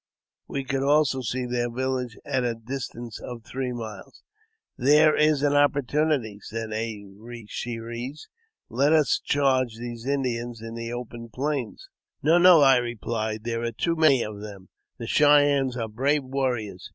We 0.47 0.63
could 0.63 0.81
also 0.81 1.21
see 1.21 1.45
their 1.45 1.69
village 1.69 2.17
at 2.25 2.43
a 2.43 2.55
distance 2.55 3.19
of 3.19 3.43
three 3.43 3.71
miles. 3.71 4.23
"There 4.75 5.15
is 5.15 5.43
an 5.43 5.53
opportunity," 5.55 6.39
said 6.41 6.73
A 6.73 7.05
re 7.05 7.45
she 7.47 7.77
res; 7.77 8.27
"now 8.67 8.77
let 8.77 8.93
us 8.93 9.21
charge 9.23 9.75
these 9.75 10.07
Indians 10.07 10.59
in 10.59 10.73
the 10.73 10.91
open 10.91 11.29
prairie." 11.31 11.75
"No, 12.23 12.39
no," 12.39 12.61
I 12.61 12.77
replied; 12.77 13.43
"there 13.43 13.61
are 13.61 13.71
too 13.71 13.95
many 13.95 14.23
of 14.23 14.41
them; 14.41 14.69
the 14.97 15.05
Cheyennes 15.05 15.77
are 15.77 15.87
brave 15.87 16.23
warriors 16.23 16.89